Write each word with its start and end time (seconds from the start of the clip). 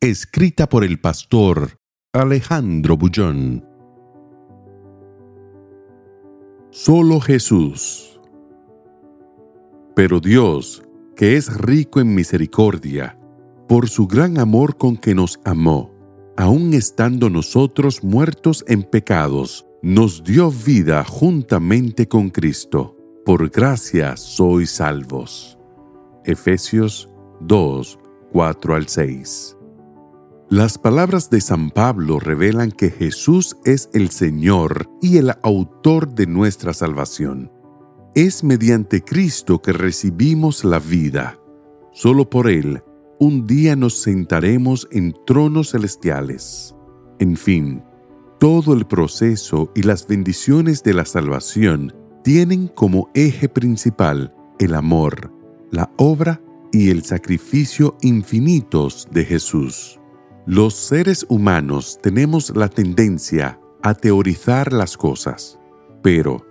Escrita 0.00 0.68
por 0.68 0.84
el 0.84 1.00
pastor 1.00 1.80
Alejandro 2.12 2.96
Bullón. 2.96 3.64
Solo 6.70 7.18
Jesús. 7.18 8.20
Pero 9.96 10.20
Dios, 10.20 10.84
que 11.16 11.36
es 11.36 11.52
rico 11.52 11.98
en 11.98 12.14
misericordia, 12.14 13.18
por 13.66 13.88
su 13.88 14.06
gran 14.06 14.38
amor 14.38 14.76
con 14.76 14.96
que 14.96 15.16
nos 15.16 15.40
amó, 15.44 15.92
aun 16.36 16.74
estando 16.74 17.28
nosotros 17.28 18.04
muertos 18.04 18.64
en 18.68 18.84
pecados, 18.84 19.66
nos 19.82 20.22
dio 20.22 20.52
vida 20.52 21.02
juntamente 21.02 22.06
con 22.06 22.30
Cristo. 22.30 22.96
Por 23.24 23.50
gracia 23.50 24.16
sois 24.16 24.70
salvos. 24.70 25.58
Efesios 26.24 27.10
2, 27.40 27.98
4 28.30 28.74
al 28.76 28.86
6. 28.86 29.57
Las 30.50 30.78
palabras 30.78 31.28
de 31.28 31.42
San 31.42 31.70
Pablo 31.70 32.18
revelan 32.18 32.72
que 32.72 32.88
Jesús 32.88 33.58
es 33.66 33.90
el 33.92 34.08
Señor 34.08 34.88
y 35.02 35.18
el 35.18 35.34
autor 35.42 36.14
de 36.14 36.26
nuestra 36.26 36.72
salvación. 36.72 37.52
Es 38.14 38.42
mediante 38.42 39.02
Cristo 39.02 39.60
que 39.60 39.74
recibimos 39.74 40.64
la 40.64 40.78
vida. 40.78 41.38
Solo 41.92 42.30
por 42.30 42.48
Él, 42.48 42.82
un 43.20 43.46
día 43.46 43.76
nos 43.76 44.00
sentaremos 44.00 44.88
en 44.90 45.14
tronos 45.26 45.72
celestiales. 45.72 46.74
En 47.18 47.36
fin, 47.36 47.82
todo 48.40 48.72
el 48.72 48.86
proceso 48.86 49.70
y 49.74 49.82
las 49.82 50.06
bendiciones 50.06 50.82
de 50.82 50.94
la 50.94 51.04
salvación 51.04 51.94
tienen 52.24 52.68
como 52.68 53.10
eje 53.12 53.50
principal 53.50 54.34
el 54.58 54.74
amor, 54.74 55.30
la 55.70 55.92
obra 55.98 56.40
y 56.72 56.88
el 56.88 57.02
sacrificio 57.04 57.98
infinitos 58.00 59.08
de 59.10 59.26
Jesús. 59.26 59.97
Los 60.50 60.72
seres 60.72 61.26
humanos 61.28 61.98
tenemos 62.02 62.56
la 62.56 62.70
tendencia 62.70 63.60
a 63.82 63.92
teorizar 63.92 64.72
las 64.72 64.96
cosas, 64.96 65.58
pero 66.02 66.42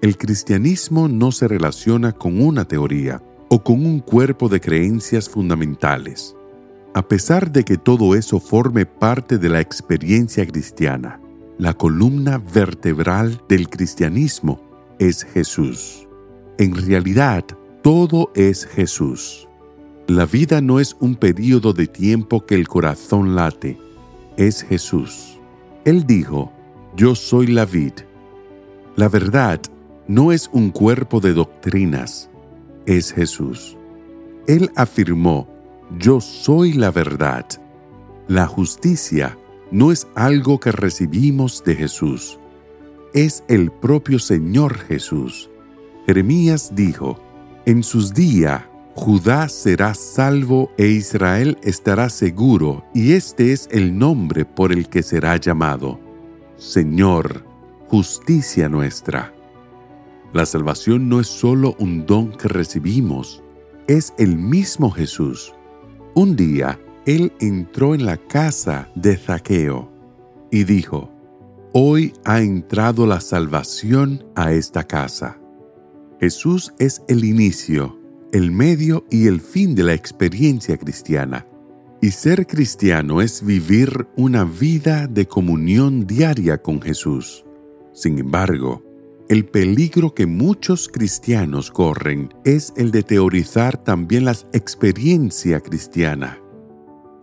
el 0.00 0.16
cristianismo 0.16 1.08
no 1.08 1.30
se 1.30 1.46
relaciona 1.46 2.12
con 2.12 2.40
una 2.40 2.64
teoría 2.64 3.22
o 3.50 3.62
con 3.62 3.84
un 3.84 4.00
cuerpo 4.00 4.48
de 4.48 4.62
creencias 4.62 5.28
fundamentales. 5.28 6.34
A 6.94 7.06
pesar 7.06 7.52
de 7.52 7.64
que 7.64 7.76
todo 7.76 8.14
eso 8.14 8.40
forme 8.40 8.86
parte 8.86 9.36
de 9.36 9.50
la 9.50 9.60
experiencia 9.60 10.46
cristiana, 10.46 11.20
la 11.58 11.74
columna 11.74 12.38
vertebral 12.38 13.42
del 13.46 13.68
cristianismo 13.68 14.58
es 14.98 15.22
Jesús. 15.22 16.08
En 16.56 16.74
realidad, 16.74 17.44
todo 17.82 18.32
es 18.34 18.64
Jesús. 18.64 19.46
La 20.06 20.26
vida 20.26 20.60
no 20.60 20.80
es 20.80 20.94
un 21.00 21.14
periodo 21.14 21.72
de 21.72 21.86
tiempo 21.86 22.44
que 22.44 22.54
el 22.54 22.68
corazón 22.68 23.34
late, 23.34 23.78
es 24.36 24.62
Jesús. 24.62 25.40
Él 25.86 26.06
dijo, 26.06 26.52
yo 26.94 27.14
soy 27.14 27.46
la 27.46 27.64
vid. 27.64 27.94
La 28.96 29.08
verdad 29.08 29.62
no 30.06 30.30
es 30.30 30.50
un 30.52 30.70
cuerpo 30.70 31.20
de 31.20 31.32
doctrinas, 31.32 32.28
es 32.84 33.14
Jesús. 33.14 33.78
Él 34.46 34.70
afirmó, 34.76 35.48
yo 35.98 36.20
soy 36.20 36.74
la 36.74 36.90
verdad. 36.90 37.46
La 38.28 38.46
justicia 38.46 39.38
no 39.70 39.90
es 39.90 40.06
algo 40.14 40.60
que 40.60 40.70
recibimos 40.70 41.64
de 41.64 41.76
Jesús, 41.76 42.38
es 43.14 43.42
el 43.48 43.70
propio 43.70 44.18
Señor 44.18 44.76
Jesús. 44.76 45.48
Jeremías 46.06 46.72
dijo, 46.74 47.18
en 47.64 47.82
sus 47.82 48.12
días 48.12 48.64
Judá 48.96 49.48
será 49.48 49.92
salvo 49.92 50.70
e 50.78 50.86
Israel 50.86 51.58
estará 51.64 52.08
seguro, 52.08 52.84
y 52.94 53.12
este 53.12 53.52
es 53.52 53.68
el 53.72 53.98
nombre 53.98 54.44
por 54.44 54.70
el 54.70 54.88
que 54.88 55.02
será 55.02 55.36
llamado. 55.36 55.98
Señor, 56.56 57.44
justicia 57.88 58.68
nuestra. 58.68 59.34
La 60.32 60.46
salvación 60.46 61.08
no 61.08 61.18
es 61.18 61.26
solo 61.26 61.74
un 61.80 62.06
don 62.06 62.30
que 62.30 62.46
recibimos, 62.46 63.42
es 63.88 64.14
el 64.16 64.36
mismo 64.36 64.92
Jesús. 64.92 65.52
Un 66.14 66.36
día, 66.36 66.78
Él 67.04 67.32
entró 67.40 67.96
en 67.96 68.06
la 68.06 68.16
casa 68.16 68.88
de 68.94 69.16
Zaqueo 69.16 69.90
y 70.52 70.62
dijo, 70.62 71.10
Hoy 71.72 72.12
ha 72.24 72.40
entrado 72.40 73.06
la 73.06 73.20
salvación 73.20 74.24
a 74.36 74.52
esta 74.52 74.84
casa. 74.84 75.36
Jesús 76.20 76.72
es 76.78 77.02
el 77.08 77.24
inicio 77.24 78.03
el 78.34 78.50
medio 78.50 79.06
y 79.12 79.28
el 79.28 79.40
fin 79.40 79.76
de 79.76 79.84
la 79.84 79.94
experiencia 79.94 80.76
cristiana. 80.76 81.46
Y 82.00 82.10
ser 82.10 82.48
cristiano 82.48 83.22
es 83.22 83.46
vivir 83.46 84.08
una 84.16 84.42
vida 84.42 85.06
de 85.06 85.28
comunión 85.28 86.04
diaria 86.04 86.60
con 86.60 86.82
Jesús. 86.82 87.44
Sin 87.92 88.18
embargo, 88.18 88.82
el 89.28 89.46
peligro 89.46 90.14
que 90.14 90.26
muchos 90.26 90.88
cristianos 90.88 91.70
corren 91.70 92.28
es 92.44 92.74
el 92.76 92.90
de 92.90 93.04
teorizar 93.04 93.76
también 93.76 94.24
la 94.24 94.36
experiencia 94.52 95.60
cristiana. 95.60 96.40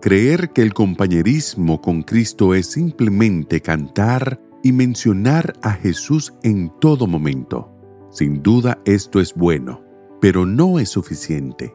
Creer 0.00 0.50
que 0.50 0.62
el 0.62 0.72
compañerismo 0.72 1.80
con 1.80 2.02
Cristo 2.04 2.54
es 2.54 2.66
simplemente 2.66 3.60
cantar 3.60 4.40
y 4.62 4.70
mencionar 4.70 5.54
a 5.60 5.72
Jesús 5.72 6.34
en 6.44 6.70
todo 6.80 7.08
momento. 7.08 7.68
Sin 8.12 8.44
duda 8.44 8.80
esto 8.84 9.20
es 9.20 9.34
bueno 9.34 9.89
pero 10.20 10.44
no 10.46 10.78
es 10.78 10.90
suficiente, 10.90 11.74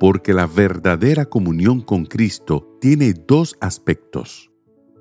porque 0.00 0.34
la 0.34 0.46
verdadera 0.46 1.26
comunión 1.26 1.80
con 1.80 2.04
Cristo 2.04 2.76
tiene 2.80 3.12
dos 3.12 3.56
aspectos. 3.60 4.50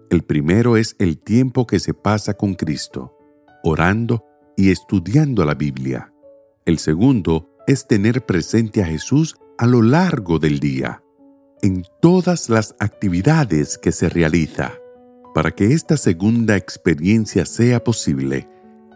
El 0.09 0.23
primero 0.23 0.77
es 0.77 0.95
el 0.99 1.17
tiempo 1.17 1.66
que 1.66 1.79
se 1.79 1.94
pasa 1.94 2.35
con 2.35 2.53
Cristo, 2.53 3.17
orando 3.63 4.25
y 4.55 4.69
estudiando 4.69 5.44
la 5.45 5.55
Biblia. 5.55 6.13
El 6.66 6.77
segundo 6.77 7.49
es 7.66 7.88
tener 7.88 8.25
presente 8.25 8.83
a 8.83 8.85
Jesús 8.85 9.35
a 9.57 9.66
lo 9.66 9.81
largo 9.81 10.38
del 10.38 10.59
día, 10.59 11.03
en 11.61 11.83
todas 12.01 12.49
las 12.49 12.75
actividades 12.79 13.78
que 13.78 13.91
se 13.91 14.09
realiza. 14.09 14.73
Para 15.33 15.51
que 15.51 15.73
esta 15.73 15.95
segunda 15.97 16.57
experiencia 16.57 17.45
sea 17.45 17.83
posible, 17.83 18.47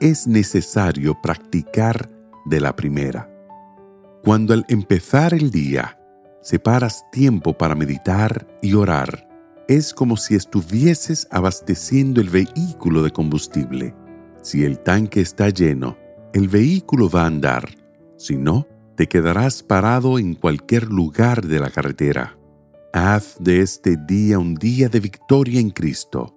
es 0.02 0.28
necesario 0.28 1.20
practicar 1.22 2.12
de 2.46 2.60
la 2.60 2.76
primera. 2.76 3.35
Cuando 4.26 4.56
al 4.56 4.66
empezar 4.70 5.36
el 5.36 5.52
día 5.52 6.00
separas 6.42 7.06
tiempo 7.12 7.54
para 7.54 7.76
meditar 7.76 8.48
y 8.60 8.74
orar, 8.74 9.30
es 9.68 9.94
como 9.94 10.18
si 10.18 10.34
estuvieses 10.34 11.28
abasteciendo 11.30 12.22
el 12.22 12.30
vehículo 12.30 13.04
de 13.04 13.12
combustible. 13.12 13.94
Si 14.42 14.66
el 14.66 14.80
tanque 14.80 15.22
está 15.22 15.50
lleno, 15.50 15.96
el 16.34 16.48
vehículo 16.48 17.08
va 17.08 17.22
a 17.22 17.28
andar. 17.28 17.70
Si 18.18 18.36
no, 18.36 18.66
te 18.96 19.06
quedarás 19.06 19.62
parado 19.62 20.18
en 20.18 20.34
cualquier 20.34 20.86
lugar 20.86 21.46
de 21.46 21.60
la 21.60 21.70
carretera. 21.70 22.36
Haz 22.94 23.38
de 23.40 23.62
este 23.62 23.96
día 23.96 24.40
un 24.40 24.56
día 24.56 24.90
de 24.90 25.02
victoria 25.02 25.60
en 25.60 25.70
Cristo, 25.70 26.36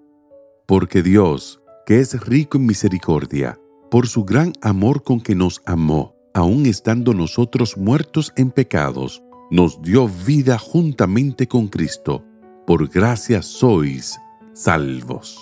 porque 0.67 1.03
Dios, 1.03 1.63
que 1.87 2.01
es 2.01 2.21
rico 2.21 2.59
en 2.59 2.67
misericordia, 2.67 3.59
por 3.91 4.09
su 4.09 4.27
gran 4.27 4.53
amor 4.61 5.03
con 5.03 5.23
que 5.23 5.35
nos 5.35 5.63
amó, 5.65 6.18
aun 6.39 6.67
estando 6.67 7.15
nosotros 7.15 7.77
muertos 7.77 8.33
en 8.37 8.53
pecados, 8.53 9.23
nos 9.51 9.83
dio 9.83 10.09
vida 10.09 10.57
juntamente 10.57 11.49
con 11.49 11.67
Cristo. 11.67 12.25
Por 12.65 12.89
gracia 12.89 13.43
sois 13.43 14.19
salvos. 14.53 15.37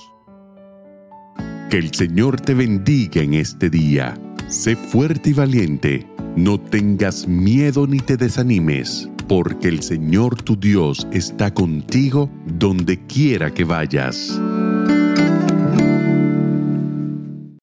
Que 1.69 1.77
el 1.77 1.93
Señor 1.93 2.41
te 2.41 2.55
bendiga 2.55 3.21
en 3.21 3.35
este 3.35 3.69
día. 3.69 4.19
Sé 4.49 4.75
fuerte 4.75 5.31
y 5.31 5.33
valiente. 5.35 6.07
No 6.35 6.59
tengas 6.59 7.29
miedo 7.29 7.87
ni 7.87 7.99
te 7.99 8.17
desanimes, 8.17 9.11
porque 9.29 9.69
el 9.69 9.83
Señor 9.83 10.41
tu 10.43 10.57
Dios 10.57 11.07
está 11.13 11.53
contigo 11.53 12.31
donde 12.47 13.05
quiera 13.07 13.53
que 13.53 13.65
vayas. 13.65 14.41